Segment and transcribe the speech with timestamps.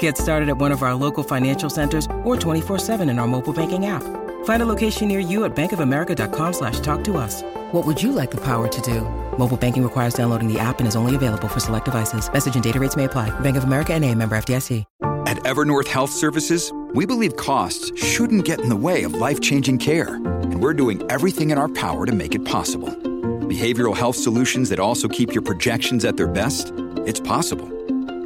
[0.00, 3.86] Get started at one of our local financial centers or 24-7 in our mobile banking
[3.86, 4.02] app.
[4.44, 7.42] Find a location near you at bankofamerica.com slash talk to us.
[7.72, 9.02] What would you like the power to do?
[9.38, 12.32] Mobile banking requires downloading the app and is only available for select devices.
[12.32, 13.30] Message and data rates may apply.
[13.40, 14.84] Bank of America and a member FDIC.
[15.26, 20.14] At Evernorth Health Services, we believe costs shouldn't get in the way of life-changing care.
[20.14, 22.90] And we're doing everything in our power to make it possible.
[22.90, 26.72] Behavioral health solutions that also keep your projections at their best?
[27.06, 27.68] It's possible.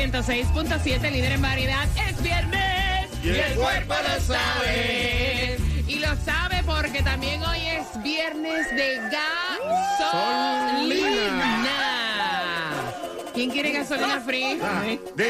[0.00, 3.06] 106.7, líder en variedad, es viernes.
[3.22, 5.58] Y el cuerpo lo sabe.
[5.86, 8.96] Y lo sabe porque también hoy es viernes de
[10.00, 11.50] gasolina.
[13.34, 14.58] ¿Quién quiere gasolina free?
[14.62, 14.84] Ah,
[15.14, 15.24] Di,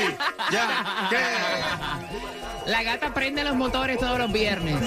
[0.53, 2.71] ya, ¿qué?
[2.71, 4.81] La gata prende los motores todos los viernes.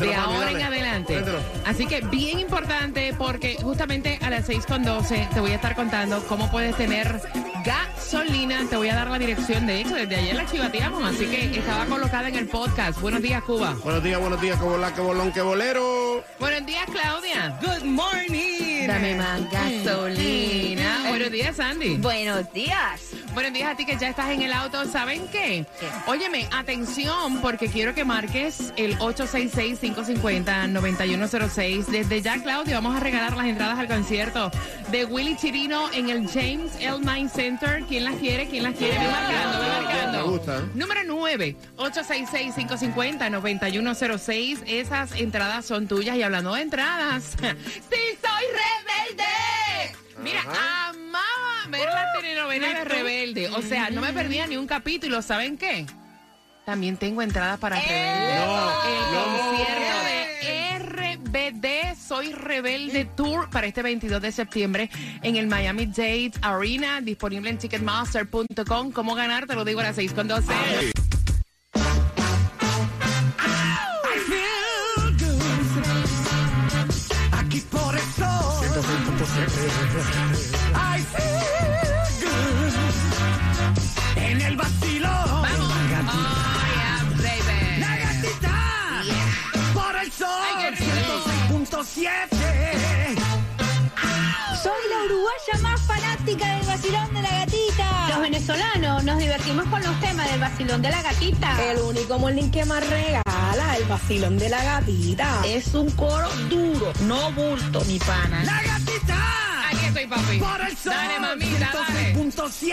[0.00, 0.58] De ahora dale.
[0.58, 1.24] en adelante.
[1.64, 6.50] Así que bien importante porque justamente a las 6.12 te voy a estar contando cómo
[6.50, 7.20] puedes tener
[7.64, 8.66] gasolina.
[8.68, 9.66] Te voy a dar la dirección.
[9.66, 13.00] De hecho, desde ayer la chivateamos, así que estaba colocada en el podcast.
[13.00, 13.74] Buenos días, Cuba.
[13.82, 16.24] Buenos días, buenos días, que volá, que bolón, que bolero.
[16.38, 17.58] Buenos días, Claudia.
[17.60, 18.59] Good morning.
[18.90, 21.04] Dame más gasolina.
[21.06, 21.94] Buenos días, Sandy.
[21.98, 23.12] Buenos días.
[23.34, 24.84] Buenos días a ti que ya estás en el auto.
[24.86, 25.64] ¿Saben qué?
[26.08, 31.86] Óyeme, atención, porque quiero que marques el 866-550-9106.
[31.86, 34.50] Desde ya, Claudia, vamos a regalar las entradas al concierto
[34.90, 36.96] de Willy Chirino en el James L.
[37.00, 37.84] 9 Center.
[37.88, 38.48] ¿Quién las quiere?
[38.48, 38.98] ¿Quién las quiere?
[38.98, 40.18] Ve marcando, ve marcando.
[40.18, 40.62] Me gusta.
[40.74, 44.64] Número 9, 866-550-9106.
[44.66, 46.16] Esas entradas son tuyas.
[46.16, 47.22] Y hablando de entradas,
[47.88, 48.09] ¡Sí
[52.58, 53.48] de Rebelde.
[53.48, 55.22] O sea, no me perdía ni un capítulo.
[55.22, 55.86] ¿Saben qué?
[56.64, 58.36] También tengo entradas para Rebelde.
[58.88, 60.20] El concierto de
[60.78, 64.90] RBD Soy Rebelde Tour para este 22 de septiembre
[65.22, 68.92] en el Miami Dade Arena, disponible en ticketmaster.com.
[68.92, 69.46] ¿Cómo ganar?
[69.46, 70.46] Te lo digo a las 6 con 12.
[74.26, 75.42] Feel good.
[77.32, 78.02] Aquí por el
[96.36, 98.08] del vacilón de la gatita.
[98.08, 101.70] Los venezolanos nos divertimos con los temas del vacilón de la gatita.
[101.70, 105.42] El único morning que más regala el vacilón de la gatita.
[105.46, 108.44] Es un coro duro, no bulto, mi pana.
[108.44, 109.18] La gatita.
[109.70, 110.38] Aquí estoy, papi.
[110.38, 110.92] Por el sol.
[110.92, 112.14] Dale, mamita, dale.
[112.14, 112.70] 106.7.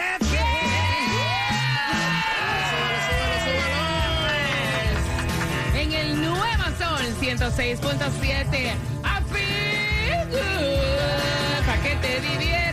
[5.76, 8.76] En el Nuevo Sol 106.7.
[9.04, 12.67] A feel good, Pa' que te diviertas.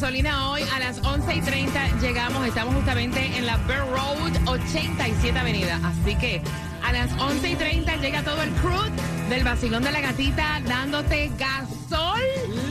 [0.00, 2.46] Gasolina hoy a las 11 y 30 llegamos.
[2.46, 5.78] Estamos justamente en la Bear Road 87 Avenida.
[5.84, 6.40] Así que
[6.82, 8.80] a las 11 y 30 llega todo el crew
[9.28, 12.70] del vacilón de la gatita dándote gasolina.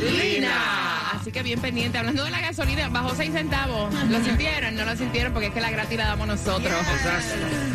[1.30, 1.96] Así que bien pendiente.
[1.96, 3.94] Hablando de la gasolina, bajó 6 centavos.
[4.10, 4.74] ¿Lo sintieron?
[4.74, 6.74] No lo sintieron porque es que la gratis la damos nosotros.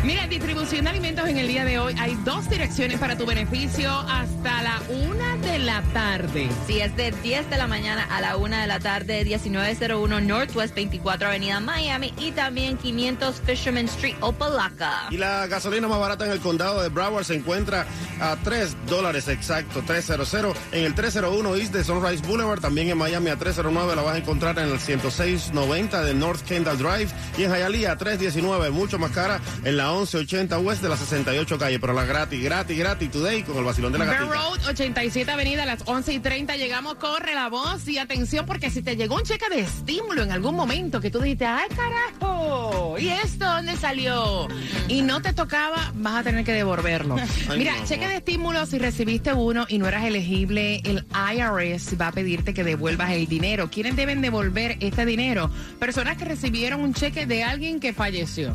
[0.03, 1.95] Mira, distribución de alimentos en el día de hoy.
[2.01, 6.49] Hay dos direcciones para tu beneficio hasta la una de la tarde.
[6.67, 10.75] Si es de 10 de la mañana a la 1 de la tarde, 1901 Northwest
[10.75, 15.07] 24 Avenida Miami y también 500 Fisherman Street, Opalaca.
[15.11, 17.87] Y la gasolina más barata en el condado de Broward se encuentra
[18.21, 20.35] a 3 dólares exacto, 300
[20.73, 24.19] en el 301 East de Sunrise Boulevard, también en Miami a 309 la vas a
[24.19, 29.11] encontrar en el 10690 de North Kendall Drive y en Hialeah a 319, mucho más
[29.11, 33.43] cara en la 1180 West de la 68 calle, pero la gratis, gratis, gratis today
[33.43, 34.25] con el vacilón de la gatita.
[34.33, 35.65] Road 87 Avenida.
[35.65, 36.57] a las 11 y 30.
[36.57, 40.33] Llegamos, corre la voz y atención porque si te llegó un cheque de estímulo en
[40.33, 44.49] algún momento que tú dijiste, ay carajo, ¿y esto dónde salió?
[44.89, 47.17] Y no te tocaba, vas a tener que devolverlo.
[47.49, 47.87] Ay, Mira, no.
[47.87, 52.55] cheque de estímulo, si recibiste uno y no eras elegible, el IRS va a pedirte
[52.55, 53.71] que devuelvas el dinero.
[53.71, 55.51] ¿Quiénes deben devolver este dinero?
[55.79, 58.53] Personas que recibieron un cheque de alguien que falleció,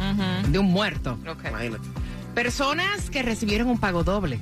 [0.48, 1.18] de un muerto.
[1.48, 1.88] Imagínate.
[2.34, 4.40] Personas que recibieron un pago doble.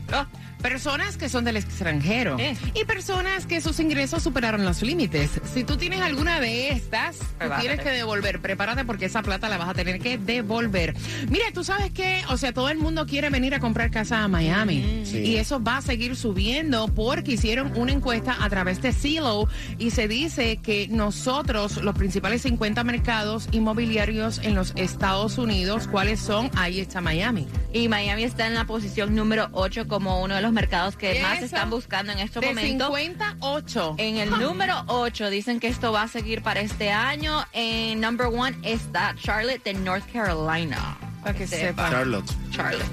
[0.61, 2.37] Personas que son del extranjero.
[2.39, 2.55] Eh.
[2.73, 5.39] Y personas que sus ingresos superaron los límites.
[5.53, 8.39] Si tú tienes alguna de estas, tú tienes que devolver.
[8.39, 10.95] Prepárate porque esa plata la vas a tener que devolver.
[11.29, 14.27] Mira, tú sabes que, o sea, todo el mundo quiere venir a comprar casa a
[14.27, 15.03] Miami.
[15.05, 15.19] Sí.
[15.19, 19.91] Y eso va a seguir subiendo porque hicieron una encuesta a través de Zillow y
[19.91, 26.49] se dice que nosotros, los principales 50 mercados inmobiliarios en los Estados Unidos, ¿cuáles son?
[26.55, 27.47] Ahí está Miami.
[27.73, 31.41] Y Miami está en la posición número 8 como uno de los mercados que más
[31.41, 32.87] están buscando en estos De momentos.
[32.87, 33.95] 58.
[33.97, 37.45] En el número 8 dicen que esto va a seguir para este año.
[37.53, 40.97] En number one está Charlotte de North Carolina.
[41.23, 41.89] Para que sepa.
[41.89, 42.31] Charlotte.
[42.51, 42.85] Charlotte,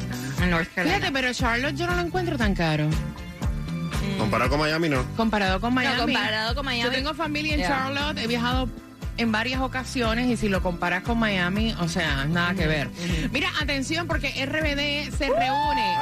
[0.42, 0.96] en North Carolina.
[0.98, 2.88] Fíjate, pero Charlotte yo no lo encuentro tan caro.
[4.18, 5.04] Comparado con Miami, no.
[5.16, 5.96] Comparado con Miami.
[5.96, 6.84] No, comparado con Miami.
[6.84, 7.68] Yo tengo familia en Yeah.
[7.68, 8.68] Charlotte, he viajado
[9.16, 12.90] en varias ocasiones y si lo comparas con Miami, o sea, nada que ver.
[13.32, 15.94] Mira, atención porque RBD se reúne.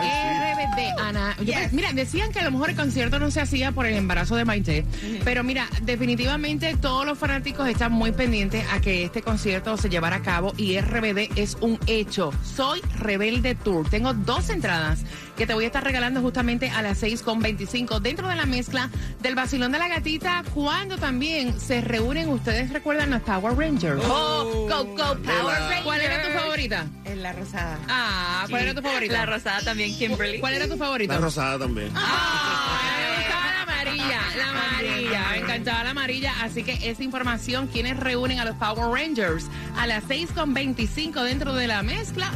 [0.54, 1.36] RBD, Ana.
[1.44, 4.36] Yo Mira, decían que a lo mejor el concierto no se hacía por el embarazo
[4.36, 4.84] de Maite,
[5.24, 10.16] pero mira, definitivamente todos los fanáticos están muy pendientes a que este concierto se llevara
[10.16, 12.32] a cabo y RBD es un hecho.
[12.44, 13.88] Soy Rebelde Tour.
[13.88, 15.04] Tengo dos entradas
[15.42, 18.88] que te voy a estar regalando justamente a las 6.25 dentro de la mezcla
[19.22, 24.00] del vacilón de la gatita cuando también se reúnen, ustedes recuerdan los Power Rangers.
[24.06, 25.82] Oh, go, go, Power Rangers.
[25.82, 26.86] ¿Cuál era tu favorita?
[27.06, 27.76] En la rosada.
[27.88, 29.14] Ah, ¿cuál era tu favorita?
[29.14, 30.38] La rosada también, Kimberly.
[30.38, 31.14] ¿Cuál era tu favorita?
[31.14, 31.90] La rosada también.
[31.96, 37.66] Ah, me gustaba la amarilla, la amarilla, me encantaba la amarilla, así que esa información,
[37.66, 39.46] quienes reúnen a los Power Rangers
[39.76, 42.30] a las 6.25 dentro de la mezcla,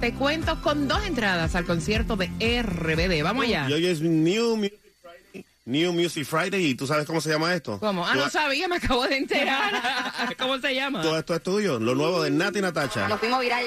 [0.00, 2.26] te cuento con dos entradas al concierto de
[2.62, 3.22] RBD.
[3.22, 3.66] Vamos allá.
[3.68, 5.44] Y hoy es New Music Friday.
[5.66, 6.64] New Music Friday.
[6.64, 7.78] ¿Y tú sabes cómo se llama esto?
[7.78, 8.06] ¿Cómo?
[8.06, 10.34] Ah, no sabía, me acabo de enterar.
[10.38, 11.02] ¿Cómo se llama?
[11.02, 11.78] Todo esto es tuyo.
[11.78, 13.08] Lo nuevo de Nati Natacha.
[13.08, 13.64] Nos fuimos viral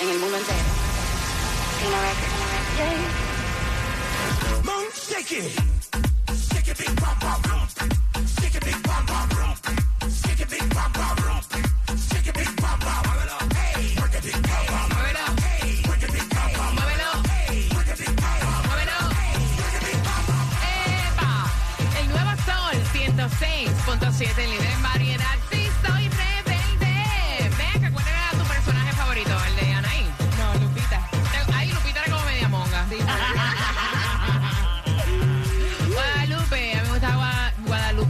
[0.00, 0.58] en el mundo entero.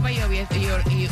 [0.03, 1.09] Y, y,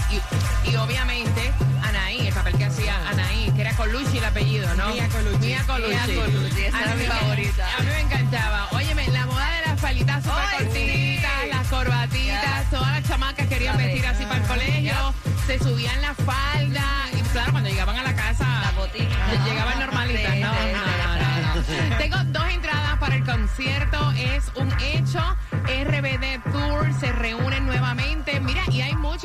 [0.71, 1.51] y- obviamente
[1.83, 4.89] Anaí, el papel que hacía Anaí, que era Colucci el apellido, ¿no?
[4.93, 5.37] Mia Colucci.
[5.47, 6.15] Mia Colucci.
[6.15, 7.67] Colucci, esa era mi me- favorita.
[7.77, 8.67] A mí me encantaba.
[8.71, 11.49] Óyeme, la moda de las falitas súper cortitas, sí.
[11.49, 15.13] las corbatitas, todas las chamacas querían La vestir así para el colegio,
[15.47, 16.85] se subían la falda
[17.17, 18.45] y claro, cuando llegaban a la casa...
[18.61, 19.45] La botina.
[19.45, 21.97] Llegaban normalitas, Sí, no, sí, no, no, no, no.
[21.97, 25.19] Tengo dos entradas para el concierto, es un hecho.
[25.65, 28.22] RBD Tour se reúnen nuevamente.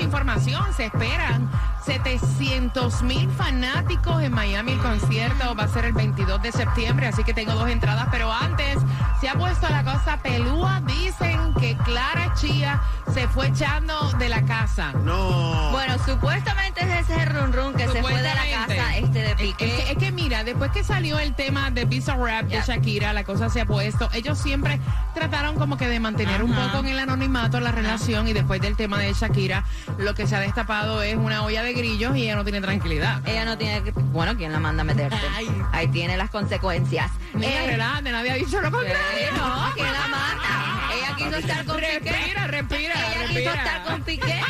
[0.09, 0.65] Información.
[0.75, 1.51] Se esperan
[1.85, 4.73] 700 mil fanáticos en Miami.
[4.73, 8.09] El concierto va a ser el 22 de septiembre, así que tengo dos entradas.
[8.11, 8.79] Pero antes
[9.21, 10.81] se ha puesto la cosa pelúa.
[10.87, 12.81] Dicen que Clara Chía
[13.13, 14.93] se fue echando de la casa.
[15.05, 15.71] No.
[15.73, 19.67] Bueno, supuestamente es ese run run que se fue de la casa este de Piqué.
[19.67, 22.63] es que, es que mira, después que salió el tema de Visa Rap de.
[22.63, 24.09] Shakira, la cosa se ha puesto.
[24.13, 24.81] Ellos siempre
[25.15, 28.77] trataron como que de mantener un poco en el anonimato la relación y después del
[28.77, 29.65] tema de Shakira,
[29.99, 33.21] lo que se ha destapado es una olla de grillos y ella no tiene tranquilidad.
[33.27, 33.81] Ella no tiene.
[33.91, 35.17] Bueno, ¿quién la manda a meterte?
[35.37, 35.49] Ay.
[35.73, 37.11] Ahí tiene las consecuencias.
[37.35, 39.33] Mira, Eh, relájate, nadie ha dicho lo eh, contrario.
[39.37, 40.91] no, ¿quién la manda?
[40.95, 41.99] Ella quiso estar con Piqué.
[42.11, 44.41] Respira, respira, Ella quiso estar con Piqué.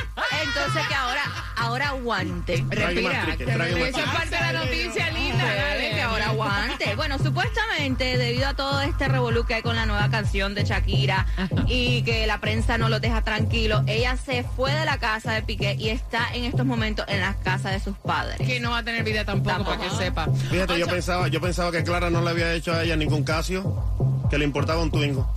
[0.44, 1.22] Entonces que ahora,
[1.58, 2.64] ahora aguante.
[2.68, 5.90] Respira, eso es parte de la noticia linda, dale.
[5.90, 6.94] que ahora aguante.
[6.96, 11.26] Bueno, supuestamente debido a todo este revolú que hay con la nueva canción de Shakira
[11.66, 15.42] y que la prensa no lo deja tranquilo, ella se fue de la casa de
[15.42, 18.38] Piqué y está en estos momentos en la casa de sus padres.
[18.38, 19.76] Que no va a tener vida tampoco, Tampoco.
[19.78, 20.28] para que sepa.
[20.50, 24.26] Fíjate, yo pensaba, yo pensaba que Clara no le había hecho a ella ningún casio,
[24.30, 25.28] que le importaba un twingo.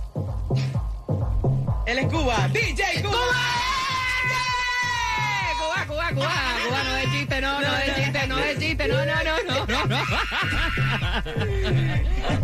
[1.86, 2.48] Él es Cuba.
[2.48, 3.61] DJ Cuba.
[6.14, 6.30] Cuba,
[6.68, 9.66] Cuba, no de chiste, no, no de chiste, no de chiste, no, no, no, no,
[9.66, 9.96] no, no.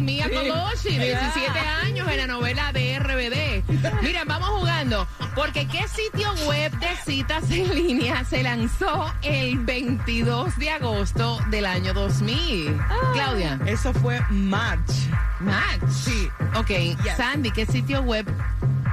[0.04, 4.02] Mia Colosi, 17 años en la novela de RBD.
[4.02, 10.58] Mira, vamos jugando, porque ¿qué sitio web de citas en línea se lanzó el 22
[10.58, 12.78] de agosto del año 2000?
[13.14, 13.60] Claudia.
[13.66, 14.92] Eso fue Match.
[15.40, 15.90] Match.
[15.90, 16.30] Sí.
[16.56, 16.72] Ok,
[17.16, 18.26] Sandy, ¿qué sitio web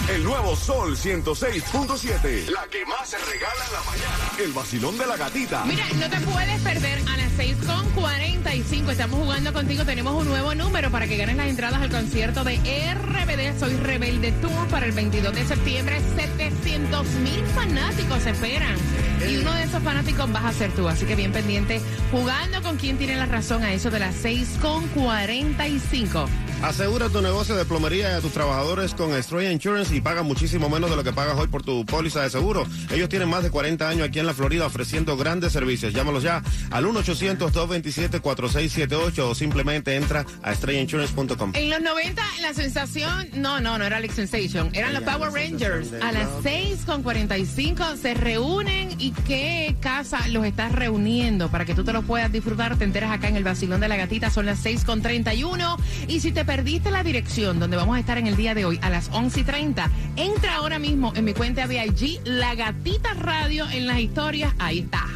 [0.09, 2.49] El nuevo Sol 106.7.
[2.51, 4.33] La que más se regala en la mañana.
[4.39, 5.65] El vacilón de la gatita.
[5.65, 8.91] Mira, no te puedes perder a las 6.45.
[8.91, 9.85] Estamos jugando contigo.
[9.85, 14.33] Tenemos un nuevo número para que ganes las entradas al concierto de RBD Soy Rebelde
[14.33, 16.01] Tour para el 22 de septiembre.
[16.17, 18.77] 700 mil fanáticos esperan.
[19.27, 20.89] Y uno de esos fanáticos vas a ser tú.
[20.89, 21.81] Así que bien pendiente.
[22.11, 26.29] Jugando con quien tiene la razón a eso de las 6.45.
[26.63, 30.69] Asegura tu negocio de plomería y a tus trabajadores con Estrella Insurance y paga muchísimo
[30.69, 32.67] menos de lo que pagas hoy por tu póliza de seguro.
[32.91, 35.95] Ellos tienen más de 40 años aquí en la Florida ofreciendo grandes servicios.
[35.95, 41.53] Llámalos ya al 1-800-227-4678 o simplemente entra a estrellainsurance.com.
[41.55, 45.93] En los 90, la sensación, no, no, no era Alex Sensation, eran los Power Rangers.
[46.03, 51.93] A las 6.45 se reúnen y qué casa los estás reuniendo para que tú te
[51.93, 52.77] lo puedas disfrutar.
[52.77, 55.79] Te enteras acá en el Vacilón de la Gatita, son las 6.31.
[56.09, 58.79] Y si te perdiste la dirección donde vamos a estar en el día de hoy
[58.81, 59.87] a las 11.30,
[60.17, 65.08] entra ahora mismo en mi cuenta VIG, La Gatita Radio en las historias, ahí está.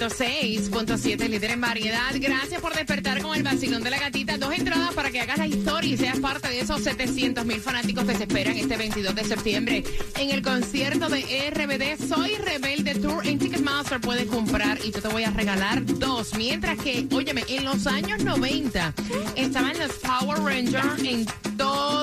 [0.00, 2.10] 106.7, líder en variedad.
[2.14, 4.38] Gracias por despertar con el vacilón de la gatita.
[4.38, 8.04] Dos entradas para que hagas la historia y seas parte de esos 700 mil fanáticos
[8.04, 9.84] que se esperan este 22 de septiembre
[10.18, 14.00] en el concierto de RBD Soy Rebelde Tour en Ticketmaster.
[14.00, 16.34] Puedes comprar y yo te voy a regalar dos.
[16.34, 18.94] Mientras que, óyeme, en los años 90
[19.36, 21.26] estaban los Power Rangers en
[21.58, 21.99] todo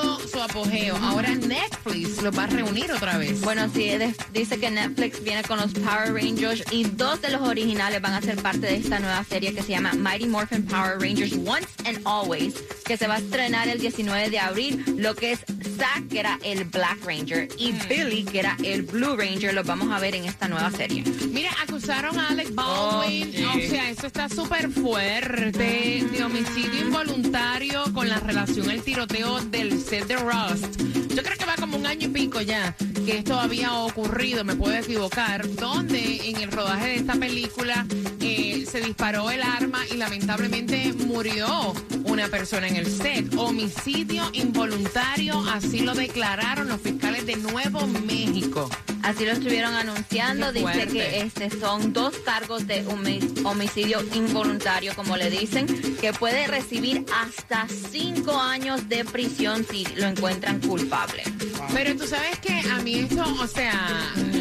[0.58, 0.96] apogeo.
[0.98, 3.42] Ahora Netflix los va a reunir otra vez.
[3.42, 3.92] Bueno, sí,
[4.34, 8.22] dice que Netflix viene con los Power Rangers y dos de los originales van a
[8.22, 12.00] ser parte de esta nueva serie que se llama Mighty Morphin Power Rangers Once and
[12.06, 15.40] Always, que se va a estrenar el 19 de abril, lo que es
[15.78, 19.94] Zack, que era el Black Ranger, y Billy, que era el Blue Ranger, los vamos
[19.94, 21.04] a ver en esta nueva serie.
[21.32, 23.46] Mira, acusaron a Alec Baldwin.
[23.46, 23.68] Oh, sí.
[23.68, 26.04] O sea, eso está súper fuerte.
[26.12, 30.16] De homicidio involuntario con la relación al tiroteo del set de
[30.56, 32.76] Yo creo que va como un año y pico ya
[33.06, 37.86] que esto había ocurrido, me puedo equivocar, donde en el rodaje de esta película
[38.20, 41.74] eh, se disparó el arma y lamentablemente murió
[42.04, 43.34] una persona en el set.
[43.38, 48.70] Homicidio involuntario, así lo declararon los fiscales de Nuevo México.
[49.08, 50.52] Así lo estuvieron anunciando.
[50.52, 55.66] Dice que este son dos cargos de homi- homicidio involuntario, como le dicen,
[56.02, 61.24] que puede recibir hasta cinco años de prisión si lo encuentran culpable.
[61.74, 64.37] Pero tú sabes que a mí esto, o sea, mm,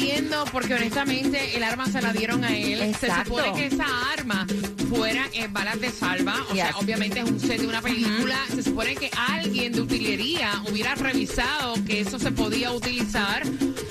[0.00, 2.80] entiendo porque honestamente el arma se la dieron a él.
[2.80, 3.36] Exacto.
[3.36, 4.46] Se supone que esa arma
[4.88, 8.36] fuera en balas de salva, o sea, obviamente es un set de una película.
[8.54, 13.42] Se supone que alguien de utilería hubiera revisado que eso se podía utilizar.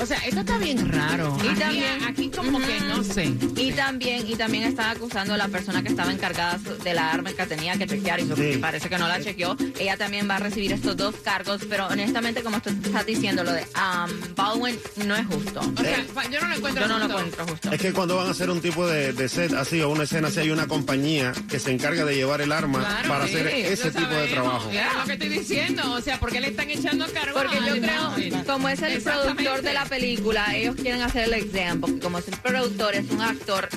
[0.01, 1.37] O sea, esto está bien raro.
[1.43, 3.33] Y Aquí- también- aquí como que no sé.
[3.57, 7.31] Y también, y también están acusando a la persona que estaba encargada de la arma
[7.33, 8.57] que tenía que chequear y Sí.
[8.59, 9.57] parece que no la chequeó.
[9.79, 13.51] Ella también va a recibir estos dos cargos, pero honestamente, como tú estás diciendo, lo
[13.51, 15.59] de um, Baldwin no es justo.
[15.59, 17.17] O sea, fa- yo no lo encuentro Yo no lo justo.
[17.19, 17.71] encuentro justo.
[17.71, 20.29] Es que cuando van a hacer un tipo de, de set así o una escena
[20.29, 23.47] así, hay una compañía que se encarga de llevar el arma Claro, para sí, hacer
[23.47, 24.71] ese lo tipo de trabajo.
[24.71, 25.91] Ya, lo que estoy diciendo.
[25.91, 29.01] O sea, ¿por qué le están echando cargo Porque a yo creo, como es el
[29.01, 33.09] productor de la película, ellos quieren hacer el exam, porque como es el productor, es
[33.09, 33.67] un actor,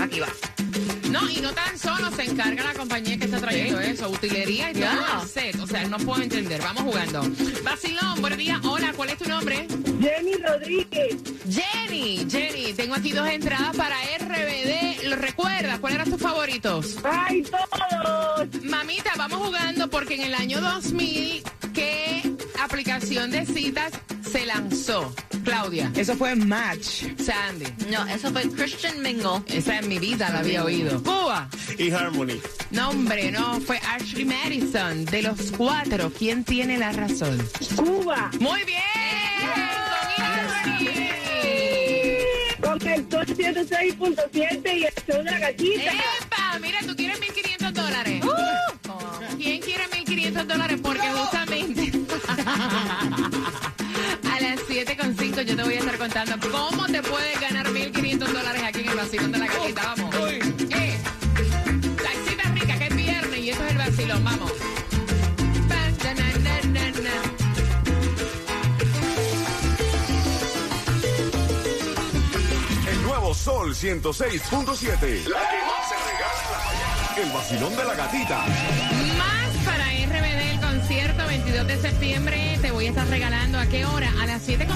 [0.00, 0.28] aquí va.
[1.10, 4.74] No, y no tan solo se encarga la compañía que está trayendo eso, utilería y
[4.74, 5.60] todo el set.
[5.60, 6.58] O sea, no puedo entender.
[6.62, 7.22] Vamos jugando.
[7.62, 8.58] Vacilón, buenos días.
[8.64, 9.68] Hola, ¿cuál es tu nombre?
[10.00, 11.16] Jenny Rodríguez.
[11.50, 12.26] Jenny.
[12.30, 15.04] Jenny, tengo aquí dos entradas para RBD.
[15.08, 15.80] ¿Lo recuerdas?
[15.80, 16.96] ¿Cuáles eran tus favoritos?
[17.04, 18.48] ¡Ay, todos!
[18.62, 21.42] Mamita, vamos jugando porque en el año 2000,
[21.74, 22.22] ¿qué
[22.58, 23.92] aplicación de citas
[24.22, 25.14] se lanzó?
[25.44, 25.90] Claudia.
[25.96, 27.04] Eso fue Match.
[27.18, 27.66] Sandy.
[27.90, 29.42] No, eso fue Christian Mingle.
[29.48, 31.02] Esa en mi vida la había oído.
[31.02, 31.48] Cuba.
[31.78, 32.40] Y Harmony.
[32.70, 33.60] No, hombre, no.
[33.60, 35.04] Fue Ashley Madison.
[35.06, 37.38] De los cuatro, ¿quién tiene la razón?
[37.76, 38.30] Cuba.
[38.40, 38.80] Muy bien.
[39.40, 39.50] Con
[40.22, 40.88] Harmony.
[42.62, 45.92] Con el sol 106.7 y el show de la gatita.
[45.92, 46.58] ¡Epa!
[46.60, 48.24] Mira, tú quieres 1.500 dólares.
[49.36, 50.78] ¿Quién quiere 1.500 dólares?
[50.82, 51.92] Porque justamente
[52.28, 53.30] a las
[55.42, 58.88] 7.5 yo te voy a estar contando cómo te puedes ganar 1.500 dólares aquí en
[58.88, 59.82] el vacilón de la gatita.
[59.96, 60.14] Vamos.
[60.14, 60.98] Eh,
[62.02, 64.24] taxita rica, que es viernes y eso es el vacilón.
[64.24, 64.52] Vamos.
[72.88, 75.26] El nuevo Sol 106.7.
[75.28, 77.16] La que más se regala en la mañana.
[77.16, 79.21] El vacilón de la gatita.
[81.32, 82.58] 22 de septiembre.
[82.60, 84.12] Te voy a estar regalando a qué hora?
[84.20, 84.66] A las 7.35.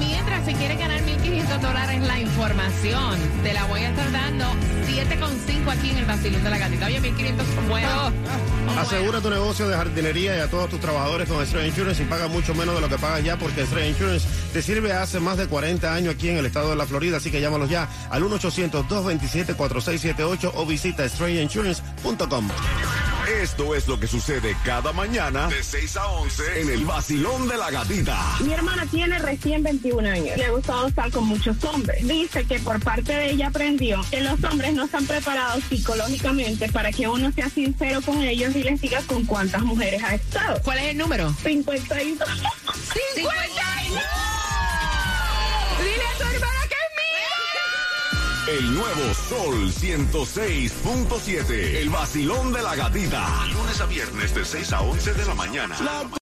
[0.00, 5.70] Mientras si quieres ganar 1.500 dólares la información, te la voy a estar dando 7.5
[5.70, 6.86] aquí en el vacilón de la gatita.
[6.86, 8.12] Oye, 1.500 son buenos.
[8.66, 12.06] Son Asegura tu negocio de jardinería y a todos tus trabajadores con Estrella Insurance y
[12.06, 15.38] paga mucho menos de lo que pagas ya porque Estrella Insurance te sirve hace más
[15.38, 18.24] de 40 años aquí en el estado de la Florida, así que llámalos ya al
[18.24, 22.48] 1-800-227-4678 o visita estrellainsurance.com.
[23.26, 27.56] Esto es lo que sucede cada mañana de 6 a 11 en el vacilón de
[27.56, 28.16] la gatita.
[28.40, 30.36] Mi hermana tiene recién 21 años.
[30.36, 32.06] Le ha gustado estar con muchos hombres.
[32.06, 36.92] Dice que por parte de ella aprendió que los hombres no están preparados psicológicamente para
[36.92, 40.60] que uno sea sincero con ellos y les diga con cuántas mujeres ha estado.
[40.62, 41.32] ¿Cuál es el número?
[41.42, 42.08] 52.
[42.08, 43.65] 52.
[48.48, 51.50] El nuevo Sol 106.7.
[51.78, 53.44] El vacilón de la gatita.
[53.52, 55.76] Lunes a viernes de 6 a 11 de la mañana.